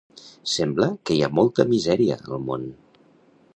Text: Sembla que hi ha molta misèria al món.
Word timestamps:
Sembla 0.53 0.87
que 1.09 1.17
hi 1.17 1.21
ha 1.25 1.29
molta 1.41 1.67
misèria 1.73 2.19
al 2.33 2.43
món. 2.49 2.67